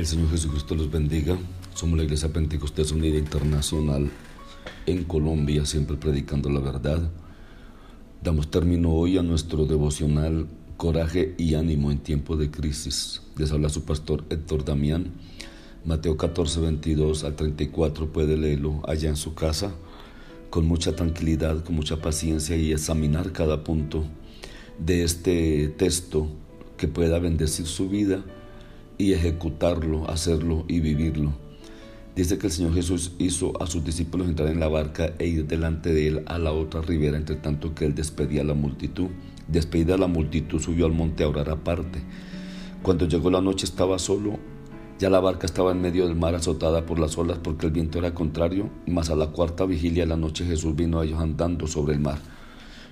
El 0.00 0.06
Señor 0.06 0.30
Jesucristo 0.30 0.74
los 0.74 0.90
bendiga. 0.90 1.36
Somos 1.74 1.98
la 1.98 2.04
Iglesia 2.04 2.32
Pentecostés 2.32 2.90
Unida 2.90 3.18
Internacional 3.18 4.10
en 4.86 5.04
Colombia, 5.04 5.66
siempre 5.66 5.98
predicando 5.98 6.48
la 6.48 6.60
verdad. 6.60 7.10
Damos 8.22 8.50
término 8.50 8.94
hoy 8.94 9.18
a 9.18 9.22
nuestro 9.22 9.66
devocional 9.66 10.46
Coraje 10.78 11.34
y 11.36 11.52
ánimo 11.52 11.90
en 11.90 11.98
tiempo 11.98 12.38
de 12.38 12.50
crisis. 12.50 13.20
Les 13.36 13.52
habla 13.52 13.68
su 13.68 13.84
pastor 13.84 14.24
Héctor 14.30 14.64
Damián. 14.64 15.12
Mateo 15.84 16.16
14, 16.16 16.60
22 16.60 17.24
al 17.24 17.36
34 17.36 18.10
puede 18.10 18.38
leerlo 18.38 18.80
allá 18.88 19.10
en 19.10 19.16
su 19.16 19.34
casa 19.34 19.74
con 20.48 20.64
mucha 20.64 20.96
tranquilidad, 20.96 21.62
con 21.62 21.74
mucha 21.74 22.00
paciencia 22.00 22.56
y 22.56 22.72
examinar 22.72 23.32
cada 23.32 23.64
punto 23.64 24.06
de 24.78 25.02
este 25.02 25.68
texto 25.68 26.26
que 26.78 26.88
pueda 26.88 27.18
bendecir 27.18 27.66
su 27.66 27.90
vida 27.90 28.24
y 29.00 29.14
ejecutarlo, 29.14 30.08
hacerlo 30.10 30.64
y 30.68 30.80
vivirlo. 30.80 31.32
Dice 32.14 32.36
que 32.36 32.48
el 32.48 32.52
Señor 32.52 32.74
Jesús 32.74 33.12
hizo 33.18 33.60
a 33.62 33.66
sus 33.66 33.82
discípulos 33.82 34.28
entrar 34.28 34.50
en 34.50 34.60
la 34.60 34.68
barca 34.68 35.14
e 35.18 35.26
ir 35.26 35.46
delante 35.46 35.94
de 35.94 36.06
él 36.06 36.22
a 36.26 36.38
la 36.38 36.52
otra 36.52 36.82
ribera, 36.82 37.16
entre 37.16 37.36
tanto 37.36 37.74
que 37.74 37.86
él 37.86 37.94
despedía 37.94 38.42
a 38.42 38.44
la 38.44 38.52
multitud. 38.52 39.08
Despedida 39.48 39.96
la 39.96 40.06
multitud, 40.06 40.60
subió 40.60 40.84
al 40.84 40.92
monte 40.92 41.24
a 41.24 41.28
orar 41.28 41.48
aparte. 41.48 42.02
Cuando 42.82 43.08
llegó 43.08 43.30
la 43.30 43.40
noche 43.40 43.64
estaba 43.64 43.98
solo, 43.98 44.38
ya 44.98 45.08
la 45.08 45.20
barca 45.20 45.46
estaba 45.46 45.72
en 45.72 45.80
medio 45.80 46.06
del 46.06 46.14
mar 46.14 46.34
azotada 46.34 46.84
por 46.84 46.98
las 46.98 47.16
olas 47.16 47.38
porque 47.42 47.66
el 47.66 47.72
viento 47.72 47.98
era 47.98 48.12
contrario, 48.12 48.68
mas 48.86 49.08
a 49.08 49.16
la 49.16 49.28
cuarta 49.28 49.64
vigilia 49.64 50.02
de 50.02 50.10
la 50.10 50.16
noche 50.16 50.44
Jesús 50.44 50.76
vino 50.76 51.00
a 51.00 51.06
ellos 51.06 51.20
andando 51.20 51.66
sobre 51.66 51.94
el 51.94 52.00
mar. 52.00 52.18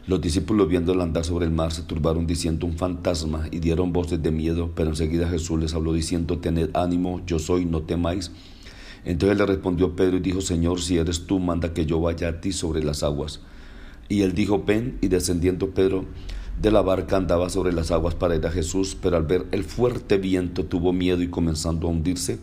Los 0.06 0.20
discípulos 0.20 0.68
viéndolo 0.68 1.02
andar 1.02 1.24
sobre 1.24 1.44
el 1.44 1.52
mar 1.52 1.72
se 1.72 1.82
turbaron 1.82 2.26
diciendo 2.26 2.66
un 2.66 2.78
fantasma 2.78 3.48
y 3.50 3.58
dieron 3.58 3.92
voces 3.92 4.22
de 4.22 4.30
miedo, 4.30 4.70
pero 4.74 4.90
enseguida 4.90 5.28
Jesús 5.28 5.60
les 5.60 5.74
habló 5.74 5.92
diciendo, 5.92 6.38
tened 6.38 6.70
ánimo, 6.74 7.20
yo 7.26 7.38
soy, 7.38 7.66
no 7.66 7.82
temáis. 7.82 8.30
Entonces 9.04 9.36
le 9.38 9.46
respondió 9.46 9.96
Pedro 9.96 10.16
y 10.16 10.20
dijo, 10.20 10.40
Señor, 10.40 10.80
si 10.80 10.96
eres 10.96 11.26
tú, 11.26 11.38
manda 11.38 11.74
que 11.74 11.86
yo 11.86 12.00
vaya 12.00 12.28
a 12.28 12.40
ti 12.40 12.52
sobre 12.52 12.82
las 12.82 13.02
aguas. 13.02 13.40
Y 14.08 14.22
él 14.22 14.34
dijo, 14.34 14.62
ven, 14.64 14.98
y 15.02 15.08
descendiendo 15.08 15.70
Pedro 15.70 16.06
de 16.60 16.70
la 16.70 16.82
barca 16.82 17.16
andaba 17.16 17.50
sobre 17.50 17.72
las 17.72 17.90
aguas 17.90 18.14
para 18.14 18.34
ir 18.34 18.46
a 18.46 18.50
Jesús, 18.50 18.96
pero 19.00 19.16
al 19.16 19.24
ver 19.24 19.46
el 19.52 19.64
fuerte 19.64 20.18
viento 20.18 20.64
tuvo 20.64 20.92
miedo 20.92 21.22
y 21.22 21.28
comenzando 21.28 21.86
a 21.86 21.90
hundirse, 21.90 22.38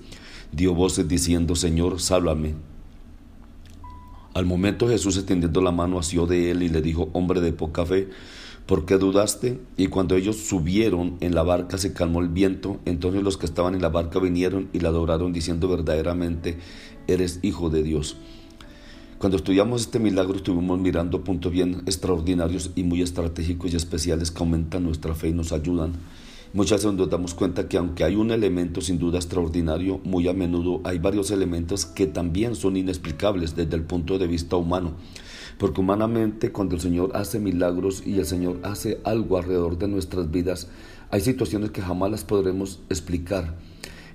dio 0.51 0.73
voces 0.73 1.07
diciendo, 1.07 1.55
Señor, 1.55 1.99
sálvame. 1.99 2.55
Al 4.35 4.45
momento 4.45 4.89
Jesús 4.89 5.15
extendiendo 5.15 5.61
la 5.61 5.71
mano 5.71 5.97
asió 5.97 6.25
de 6.25 6.51
él 6.51 6.61
y 6.61 6.67
le 6.67 6.81
dijo, 6.81 7.09
hombre 7.13 7.39
de 7.39 7.53
poca 7.53 7.85
fe, 7.85 8.09
¿por 8.65 8.85
qué 8.85 8.97
dudaste? 8.97 9.61
Y 9.77 9.87
cuando 9.87 10.17
ellos 10.17 10.35
subieron 10.35 11.15
en 11.21 11.33
la 11.33 11.43
barca 11.43 11.77
se 11.77 11.93
calmó 11.93 12.19
el 12.19 12.27
viento, 12.27 12.81
entonces 12.83 13.23
los 13.23 13.37
que 13.37 13.45
estaban 13.45 13.75
en 13.75 13.81
la 13.81 13.87
barca 13.87 14.19
vinieron 14.19 14.67
y 14.73 14.81
la 14.81 14.89
adoraron 14.89 15.31
diciendo 15.31 15.69
verdaderamente, 15.69 16.57
eres 17.07 17.39
hijo 17.43 17.69
de 17.69 17.81
Dios. 17.81 18.17
Cuando 19.19 19.37
estudiamos 19.37 19.83
este 19.83 19.99
milagro 19.99 20.35
estuvimos 20.35 20.79
mirando 20.79 21.23
puntos 21.23 21.53
bien 21.53 21.83
extraordinarios 21.85 22.71
y 22.75 22.83
muy 22.83 23.01
estratégicos 23.01 23.71
y 23.71 23.77
especiales 23.77 24.31
que 24.31 24.39
aumentan 24.39 24.83
nuestra 24.83 25.15
fe 25.15 25.29
y 25.29 25.33
nos 25.33 25.53
ayudan 25.53 25.93
Muchas 26.55 26.85
veces 26.85 26.97
nos 26.97 27.09
damos 27.09 27.33
cuenta 27.33 27.67
que 27.67 27.75
aunque 27.75 28.05
hay 28.05 28.15
un 28.15 28.31
elemento 28.31 28.79
sin 28.79 28.97
duda 28.97 29.17
extraordinario, 29.17 29.99
muy 30.05 30.29
a 30.29 30.33
menudo 30.33 30.79
hay 30.85 30.99
varios 30.99 31.29
elementos 31.31 31.85
que 31.85 32.07
también 32.07 32.55
son 32.55 32.77
inexplicables 32.77 33.57
desde 33.57 33.75
el 33.75 33.83
punto 33.83 34.17
de 34.17 34.25
vista 34.25 34.55
humano. 34.55 34.93
Porque 35.57 35.81
humanamente 35.81 36.53
cuando 36.53 36.75
el 36.75 36.81
Señor 36.81 37.11
hace 37.13 37.41
milagros 37.41 38.03
y 38.07 38.19
el 38.19 38.25
Señor 38.25 38.61
hace 38.63 39.01
algo 39.03 39.37
alrededor 39.37 39.77
de 39.77 39.89
nuestras 39.89 40.31
vidas, 40.31 40.69
hay 41.11 41.19
situaciones 41.19 41.71
que 41.71 41.81
jamás 41.81 42.09
las 42.09 42.23
podremos 42.23 42.79
explicar. 42.87 43.57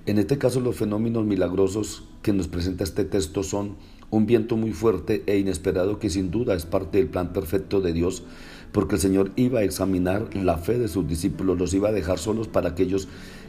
En 0.07 0.17
este 0.17 0.39
caso 0.39 0.61
los 0.61 0.75
fenómenos 0.75 1.23
milagrosos 1.23 2.05
que 2.23 2.33
nos 2.33 2.47
presenta 2.47 2.83
este 2.83 3.05
texto 3.05 3.43
son 3.43 3.75
un 4.09 4.25
viento 4.25 4.57
muy 4.57 4.73
fuerte 4.73 5.23
e 5.27 5.37
inesperado 5.37 5.99
que 5.99 6.09
sin 6.09 6.31
duda 6.31 6.55
es 6.55 6.65
parte 6.65 6.97
del 6.97 7.07
plan 7.07 7.33
perfecto 7.33 7.81
de 7.81 7.93
Dios 7.93 8.23
porque 8.71 8.95
el 8.95 9.01
Señor 9.01 9.31
iba 9.35 9.59
a 9.59 9.63
examinar 9.63 10.35
la 10.35 10.57
fe 10.57 10.77
de 10.77 10.87
sus 10.87 11.07
discípulos, 11.07 11.57
los 11.57 11.73
iba 11.73 11.89
a 11.89 11.91
dejar 11.91 12.19
solos 12.19 12.47
para 12.47 12.73
que 12.73 12.83
ellos 12.83 13.07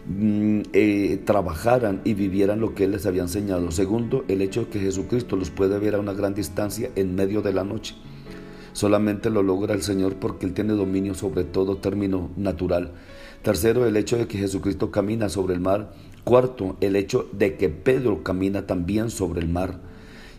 mm, 0.08 0.60
eh, 0.72 1.20
trabajaran 1.24 2.00
y 2.04 2.14
vivieran 2.14 2.60
lo 2.60 2.74
que 2.74 2.84
Él 2.84 2.92
les 2.92 3.06
había 3.06 3.22
enseñado. 3.22 3.70
Segundo, 3.70 4.24
el 4.28 4.42
hecho 4.42 4.64
de 4.64 4.66
que 4.68 4.80
Jesucristo 4.80 5.36
los 5.36 5.50
puede 5.50 5.78
ver 5.78 5.94
a 5.94 6.00
una 6.00 6.12
gran 6.12 6.34
distancia 6.34 6.90
en 6.96 7.14
medio 7.14 7.42
de 7.42 7.52
la 7.52 7.64
noche. 7.64 7.94
Solamente 8.72 9.30
lo 9.30 9.42
logra 9.42 9.74
el 9.74 9.82
Señor 9.82 10.16
porque 10.16 10.46
Él 10.46 10.54
tiene 10.54 10.72
dominio 10.72 11.14
sobre 11.14 11.44
todo 11.44 11.76
término 11.76 12.30
natural. 12.36 12.92
Tercero, 13.42 13.86
el 13.86 13.96
hecho 13.96 14.16
de 14.16 14.26
que 14.26 14.38
Jesucristo 14.38 14.90
camina 14.90 15.28
sobre 15.28 15.54
el 15.54 15.60
mar. 15.60 15.92
Cuarto, 16.24 16.76
el 16.80 16.94
hecho 16.96 17.28
de 17.32 17.56
que 17.56 17.68
Pedro 17.68 18.22
camina 18.22 18.66
también 18.66 19.10
sobre 19.10 19.40
el 19.40 19.48
mar. 19.48 19.80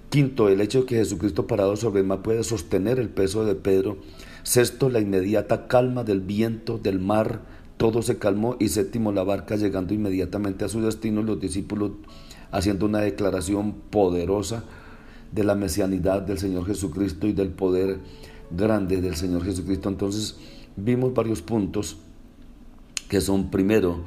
Quinto, 0.09 0.47
el 0.47 0.61
hecho 0.61 0.81
de 0.81 0.85
que 0.85 0.95
Jesucristo 0.95 1.45
parado 1.45 1.75
sobre 1.75 2.01
el 2.01 2.07
mar 2.07 2.21
puede 2.21 2.43
sostener 2.43 2.99
el 2.99 3.09
peso 3.09 3.45
de 3.45 3.55
Pedro. 3.55 3.97
Sexto, 4.43 4.89
la 4.89 4.99
inmediata 4.99 5.67
calma 5.67 6.03
del 6.03 6.19
viento, 6.19 6.77
del 6.77 6.99
mar, 6.99 7.41
todo 7.77 8.01
se 8.01 8.17
calmó. 8.17 8.57
Y 8.59 8.69
séptimo, 8.69 9.11
la 9.11 9.23
barca 9.23 9.55
llegando 9.55 9.93
inmediatamente 9.93 10.65
a 10.65 10.69
su 10.69 10.81
destino, 10.81 11.23
los 11.23 11.39
discípulos 11.39 11.91
haciendo 12.51 12.85
una 12.85 12.99
declaración 12.99 13.73
poderosa 13.89 14.63
de 15.31 15.43
la 15.43 15.55
mesianidad 15.55 16.21
del 16.21 16.37
Señor 16.37 16.65
Jesucristo 16.65 17.25
y 17.25 17.33
del 17.33 17.49
poder 17.49 17.99
grande 18.51 19.01
del 19.01 19.15
Señor 19.15 19.43
Jesucristo. 19.43 19.89
Entonces 19.89 20.35
vimos 20.75 21.13
varios 21.13 21.41
puntos 21.41 21.97
que 23.09 23.21
son 23.21 23.49
primero, 23.49 24.03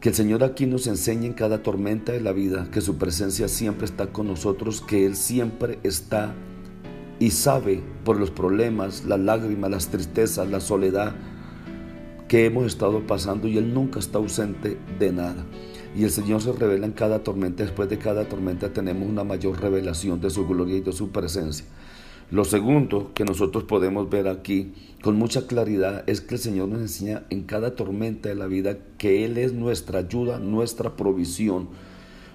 que 0.00 0.10
el 0.10 0.14
Señor 0.14 0.44
aquí 0.44 0.66
nos 0.66 0.86
enseña 0.86 1.26
en 1.26 1.32
cada 1.32 1.62
tormenta 1.62 2.12
de 2.12 2.20
la 2.20 2.32
vida 2.32 2.68
que 2.70 2.80
su 2.80 2.98
presencia 2.98 3.48
siempre 3.48 3.86
está 3.86 4.08
con 4.08 4.26
nosotros, 4.26 4.80
que 4.80 5.06
Él 5.06 5.16
siempre 5.16 5.78
está 5.84 6.34
y 7.22 7.30
sabe 7.30 7.80
por 8.04 8.18
los 8.18 8.32
problemas, 8.32 9.04
las 9.04 9.20
lágrimas, 9.20 9.70
las 9.70 9.86
tristezas, 9.86 10.50
la 10.50 10.58
soledad 10.58 11.14
que 12.26 12.46
hemos 12.46 12.66
estado 12.66 13.06
pasando 13.06 13.46
y 13.46 13.58
Él 13.58 13.72
nunca 13.72 14.00
está 14.00 14.18
ausente 14.18 14.76
de 14.98 15.12
nada. 15.12 15.44
Y 15.96 16.02
el 16.02 16.10
Señor 16.10 16.42
se 16.42 16.50
revela 16.50 16.84
en 16.84 16.90
cada 16.90 17.22
tormenta. 17.22 17.62
Después 17.62 17.88
de 17.88 17.98
cada 17.98 18.28
tormenta 18.28 18.72
tenemos 18.72 19.08
una 19.08 19.22
mayor 19.22 19.60
revelación 19.60 20.20
de 20.20 20.30
su 20.30 20.48
gloria 20.48 20.78
y 20.78 20.80
de 20.80 20.90
su 20.90 21.10
presencia. 21.10 21.64
Lo 22.32 22.44
segundo 22.44 23.12
que 23.14 23.24
nosotros 23.24 23.62
podemos 23.62 24.10
ver 24.10 24.26
aquí 24.26 24.72
con 25.00 25.14
mucha 25.14 25.46
claridad 25.46 26.02
es 26.08 26.22
que 26.22 26.34
el 26.34 26.40
Señor 26.40 26.70
nos 26.70 26.80
enseña 26.80 27.22
en 27.30 27.44
cada 27.44 27.76
tormenta 27.76 28.30
de 28.30 28.34
la 28.34 28.48
vida 28.48 28.78
que 28.98 29.24
Él 29.24 29.38
es 29.38 29.52
nuestra 29.52 30.00
ayuda, 30.00 30.40
nuestra 30.40 30.96
provisión, 30.96 31.68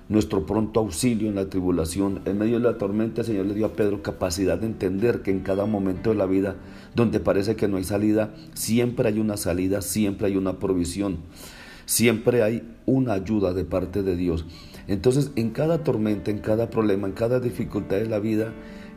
nuestro 0.09 0.45
pronto 0.45 0.80
auxilio 0.80 1.30
en 1.30 1.36
la 1.36 1.50
tribulación. 1.50 2.21
En 2.25 2.38
medio 2.38 2.59
de 2.59 2.63
la 2.63 2.77
tormenta 2.77 3.21
el 3.21 3.27
Señor 3.27 3.45
le 3.45 3.54
dio 3.54 3.65
a 3.65 3.74
Pedro 3.74 4.01
capacidad 4.01 4.57
de 4.57 4.68
entender 4.68 5.21
que 5.21 5.31
en 5.31 5.42
cada 5.42 5.65
momento 5.65 6.09
de 6.09 6.15
la 6.15 6.25
vida 6.25 6.56
donde 6.95 7.19
parece 7.19 7.56
que 7.56 7.68
no 7.68 7.77
hay 7.77 7.83
salida, 7.83 8.33
siempre 8.54 9.09
hay 9.09 9.19
una 9.19 9.38
salida, 9.38 9.81
siempre 9.81 10.27
hay 10.27 10.38
una 10.38 10.59
provisión, 10.59 11.18
siempre 11.86 12.44
hay 12.44 12.63
una 12.86 13.13
ayuda 13.13 13.54
de 13.54 13.65
parte 13.65 14.04
de 14.04 14.15
Dios. 14.15 14.45
Entonces 14.88 15.31
en 15.36 15.50
cada 15.51 15.83
tormenta, 15.83 16.31
en 16.31 16.39
cada 16.39 16.69
problema, 16.69 17.07
en 17.07 17.13
cada 17.13 17.39
dificultad 17.39 17.98
de 17.98 18.07
la 18.07 18.19
vida 18.19 18.53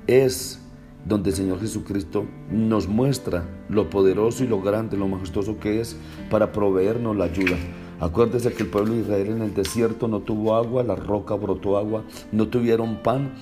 es 0.07 0.61
donde 1.07 1.31
el 1.31 1.37
Señor 1.37 1.61
Jesucristo 1.61 2.27
nos 2.51 2.87
muestra 2.87 3.45
lo 3.69 3.89
poderoso 3.91 4.45
y 4.45 4.49
lo 4.49 4.61
grande, 4.61 4.97
lo 4.97 5.09
majestuoso 5.09 5.59
que 5.59 5.81
es 5.81 5.97
para 6.31 6.53
proveernos 6.53 7.17
la 7.17 7.25
ayuda. 7.25 7.57
Acuérdese 8.01 8.53
que 8.55 8.63
el 8.63 8.71
pueblo 8.71 8.95
de 8.95 9.01
Israel 9.01 9.29
en 9.29 9.43
el 9.43 9.55
desierto 9.55 10.09
no 10.09 10.21
tuvo 10.21 10.57
agua, 10.57 10.83
la 10.83 10.97
roca 10.97 11.35
brotó 11.35 11.77
agua, 11.77 12.05
no 12.33 12.49
tuvieron 12.49 13.03
pan, 13.03 13.35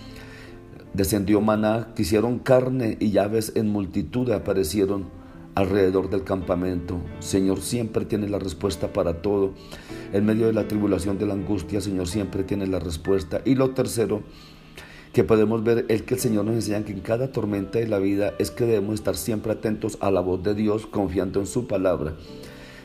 descendió 0.94 1.40
maná, 1.40 1.92
quisieron 1.94 2.40
carne 2.40 2.96
y 2.98 3.12
llaves 3.12 3.52
en 3.54 3.68
multitud 3.68 4.30
aparecieron 4.30 5.06
alrededor 5.54 6.10
del 6.10 6.24
campamento. 6.24 7.00
Señor 7.20 7.60
siempre 7.60 8.04
tiene 8.04 8.28
la 8.28 8.38
respuesta 8.38 8.92
para 8.92 9.22
todo. 9.22 9.54
En 10.12 10.26
medio 10.26 10.46
de 10.46 10.52
la 10.52 10.66
tribulación, 10.66 11.18
de 11.18 11.26
la 11.26 11.34
angustia, 11.34 11.80
Señor 11.80 12.08
siempre 12.08 12.42
tiene 12.42 12.66
la 12.66 12.80
respuesta. 12.80 13.42
Y 13.44 13.54
lo 13.54 13.70
tercero, 13.70 14.22
que 15.12 15.24
podemos 15.24 15.64
ver 15.64 15.86
es 15.88 16.02
que 16.02 16.14
el 16.14 16.20
Señor 16.20 16.44
nos 16.44 16.54
enseña 16.54 16.84
que 16.84 16.92
en 16.92 17.00
cada 17.00 17.32
tormenta 17.32 17.78
de 17.78 17.88
la 17.88 17.98
vida 17.98 18.34
es 18.38 18.50
que 18.50 18.66
debemos 18.66 18.94
estar 18.94 19.16
siempre 19.16 19.52
atentos 19.52 19.98
a 20.00 20.10
la 20.10 20.20
voz 20.20 20.42
de 20.42 20.54
Dios, 20.54 20.86
confiando 20.86 21.40
en 21.40 21.46
su 21.46 21.66
palabra. 21.66 22.14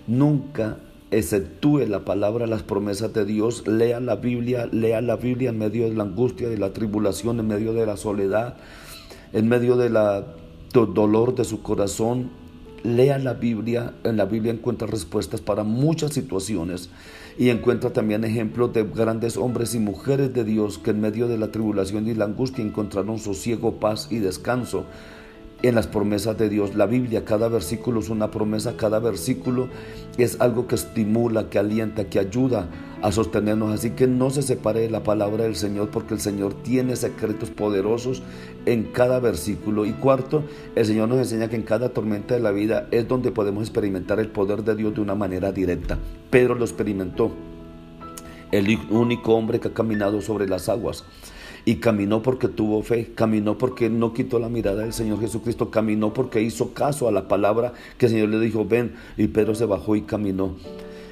Nunca 0.07 0.79
exceptúe 1.17 1.85
la 1.87 2.05
palabra, 2.05 2.47
las 2.47 2.63
promesas 2.63 3.13
de 3.13 3.25
Dios, 3.25 3.67
lea 3.67 3.99
la 3.99 4.15
Biblia, 4.15 4.67
lea 4.71 5.01
la 5.01 5.15
Biblia 5.15 5.49
en 5.49 5.57
medio 5.57 5.87
de 5.87 5.95
la 5.95 6.03
angustia, 6.03 6.49
de 6.49 6.57
la 6.57 6.73
tribulación, 6.73 7.39
en 7.39 7.47
medio 7.47 7.73
de 7.73 7.85
la 7.85 7.97
soledad, 7.97 8.57
en 9.31 9.47
medio 9.47 9.77
del 9.77 9.93
dolor 10.73 11.35
de 11.35 11.43
su 11.43 11.61
corazón. 11.61 12.31
Lea 12.83 13.17
la 13.17 13.33
Biblia, 13.33 13.93
en 14.03 14.17
la 14.17 14.25
Biblia 14.25 14.51
encuentra 14.51 14.87
respuestas 14.87 15.39
para 15.39 15.63
muchas 15.63 16.13
situaciones 16.13 16.89
y 17.37 17.49
encuentra 17.49 17.93
también 17.93 18.25
ejemplos 18.25 18.73
de 18.73 18.83
grandes 18.83 19.37
hombres 19.37 19.73
y 19.73 19.79
mujeres 19.79 20.33
de 20.33 20.43
Dios 20.43 20.79
que 20.79 20.91
en 20.91 20.99
medio 20.99 21.29
de 21.29 21.37
la 21.37 21.49
tribulación 21.49 22.07
y 22.07 22.13
la 22.13 22.25
angustia 22.25 22.63
encontraron 22.63 23.19
sosiego, 23.19 23.79
paz 23.79 24.09
y 24.11 24.19
descanso 24.19 24.85
en 25.63 25.75
las 25.75 25.87
promesas 25.87 26.37
de 26.37 26.49
Dios. 26.49 26.75
La 26.75 26.85
Biblia, 26.85 27.25
cada 27.25 27.47
versículo 27.47 28.01
es 28.01 28.09
una 28.09 28.29
promesa, 28.29 28.75
cada 28.77 28.99
versículo 28.99 29.69
es 30.17 30.39
algo 30.41 30.67
que 30.67 30.75
estimula, 30.75 31.49
que 31.49 31.57
alienta, 31.57 32.09
que 32.09 32.19
ayuda 32.19 32.67
a 33.01 33.11
sostenernos. 33.13 33.73
Así 33.73 33.91
que 33.91 34.05
no 34.05 34.29
se 34.29 34.41
separe 34.41 34.81
de 34.81 34.89
la 34.89 35.03
palabra 35.03 35.45
del 35.45 35.55
Señor 35.55 35.89
porque 35.89 36.13
el 36.13 36.19
Señor 36.19 36.53
tiene 36.53 36.97
secretos 36.97 37.49
poderosos 37.49 38.21
en 38.65 38.83
cada 38.83 39.21
versículo. 39.21 39.85
Y 39.85 39.93
cuarto, 39.93 40.43
el 40.75 40.85
Señor 40.85 41.07
nos 41.07 41.19
enseña 41.19 41.49
que 41.49 41.55
en 41.55 41.63
cada 41.63 41.89
tormenta 41.89 42.35
de 42.35 42.41
la 42.41 42.51
vida 42.51 42.87
es 42.91 43.07
donde 43.07 43.31
podemos 43.31 43.63
experimentar 43.63 44.19
el 44.19 44.27
poder 44.27 44.63
de 44.63 44.75
Dios 44.75 44.93
de 44.93 45.01
una 45.01 45.15
manera 45.15 45.53
directa. 45.53 45.97
Pedro 46.29 46.55
lo 46.55 46.65
experimentó, 46.65 47.31
el 48.51 48.77
único 48.89 49.33
hombre 49.33 49.61
que 49.61 49.69
ha 49.69 49.73
caminado 49.73 50.21
sobre 50.21 50.45
las 50.47 50.67
aguas. 50.67 51.05
Y 51.65 51.75
caminó 51.75 52.21
porque 52.21 52.47
tuvo 52.49 52.83
fe, 52.83 53.11
caminó 53.15 53.57
porque 53.57 53.89
no 53.89 54.13
quitó 54.13 54.39
la 54.39 54.49
mirada 54.49 54.81
del 54.83 54.93
Señor 54.93 55.19
Jesucristo, 55.21 55.71
caminó 55.71 56.13
porque 56.13 56.41
hizo 56.41 56.73
caso 56.73 57.07
a 57.07 57.11
la 57.11 57.27
palabra 57.27 57.73
que 57.97 58.07
el 58.07 58.11
Señor 58.11 58.29
le 58.29 58.39
dijo, 58.39 58.65
ven, 58.65 58.93
y 59.17 59.27
Pedro 59.27 59.55
se 59.55 59.65
bajó 59.65 59.95
y 59.95 60.01
caminó. 60.01 60.55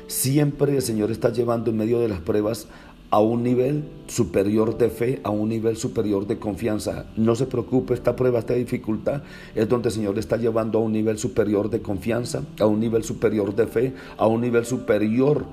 Siempre 0.07 0.75
el 0.75 0.81
Señor 0.81 1.09
está 1.09 1.31
llevando 1.31 1.71
en 1.71 1.77
medio 1.77 1.99
de 1.99 2.09
las 2.09 2.19
pruebas 2.19 2.67
a 3.11 3.19
un 3.19 3.43
nivel 3.43 3.83
superior 4.07 4.77
de 4.77 4.89
fe, 4.89 5.19
a 5.23 5.29
un 5.29 5.49
nivel 5.49 5.75
superior 5.75 6.25
de 6.27 6.39
confianza. 6.39 7.05
No 7.17 7.35
se 7.35 7.45
preocupe, 7.45 7.93
esta 7.93 8.15
prueba, 8.15 8.39
esta 8.39 8.53
dificultad 8.53 9.21
es 9.53 9.67
donde 9.67 9.89
el 9.89 9.93
Señor 9.93 10.17
está 10.17 10.37
llevando 10.37 10.79
a 10.79 10.81
un 10.81 10.93
nivel 10.93 11.17
superior 11.17 11.69
de 11.69 11.81
confianza, 11.81 12.43
a 12.59 12.65
un 12.65 12.79
nivel 12.79 13.03
superior 13.03 13.53
de 13.53 13.67
fe, 13.67 13.93
a 14.17 14.27
un 14.27 14.41
nivel 14.41 14.65
superior 14.65 15.45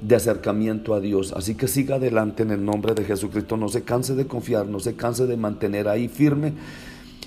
de 0.00 0.16
acercamiento 0.16 0.94
a 0.94 1.00
Dios. 1.00 1.32
Así 1.32 1.54
que 1.54 1.68
siga 1.68 1.96
adelante 1.96 2.42
en 2.42 2.50
el 2.50 2.64
nombre 2.64 2.94
de 2.94 3.04
Jesucristo. 3.04 3.56
No 3.56 3.68
se 3.68 3.82
canse 3.82 4.14
de 4.14 4.26
confiar, 4.26 4.66
no 4.66 4.80
se 4.80 4.94
canse 4.94 5.26
de 5.26 5.36
mantener 5.36 5.88
ahí 5.88 6.08
firme. 6.08 6.52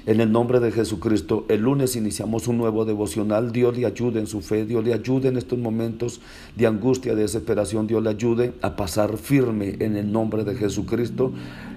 En 0.07 0.19
el 0.19 0.31
nombre 0.31 0.59
de 0.59 0.71
Jesucristo, 0.71 1.45
el 1.47 1.61
lunes 1.61 1.95
iniciamos 1.95 2.47
un 2.47 2.57
nuevo 2.57 2.85
devocional. 2.85 3.51
Dios 3.51 3.77
le 3.77 3.85
ayude 3.85 4.19
en 4.19 4.25
su 4.25 4.41
fe, 4.41 4.65
Dios 4.65 4.83
le 4.83 4.95
ayude 4.95 5.27
en 5.27 5.37
estos 5.37 5.59
momentos 5.59 6.21
de 6.55 6.65
angustia, 6.65 7.13
de 7.13 7.21
desesperación. 7.21 7.85
Dios 7.85 8.01
le 8.01 8.09
ayude 8.09 8.53
a 8.63 8.75
pasar 8.75 9.17
firme 9.17 9.75
en 9.79 9.95
el 9.95 10.11
nombre 10.11 10.43
de 10.43 10.55
Jesucristo 10.55 11.31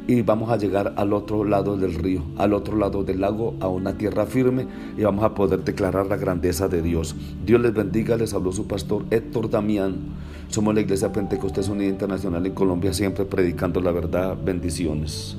y 0.06 0.22
vamos 0.22 0.50
a 0.50 0.56
llegar 0.56 0.94
al 0.96 1.12
otro 1.12 1.44
lado 1.44 1.76
del 1.76 1.94
río, 1.94 2.22
al 2.36 2.52
otro 2.52 2.76
lado 2.76 3.04
del 3.04 3.20
lago, 3.20 3.54
a 3.60 3.68
una 3.68 3.96
tierra 3.96 4.26
firme 4.26 4.66
y 4.96 5.02
vamos 5.02 5.24
a 5.24 5.34
poder 5.34 5.64
declarar 5.64 6.06
la 6.06 6.16
grandeza 6.16 6.68
de 6.68 6.82
Dios. 6.82 7.16
Dios 7.44 7.60
les 7.60 7.72
bendiga, 7.72 8.16
les 8.16 8.34
habló 8.34 8.52
su 8.52 8.66
pastor 8.66 9.04
Héctor 9.10 9.50
Damián. 9.50 9.96
Somos 10.48 10.74
la 10.74 10.82
Iglesia 10.82 11.12
Pentecostés 11.12 11.68
Unida 11.68 11.88
Internacional 11.88 12.44
en 12.46 12.52
Colombia, 12.52 12.92
siempre 12.92 13.24
predicando 13.24 13.80
la 13.80 13.92
verdad. 13.92 14.36
Bendiciones. 14.42 15.36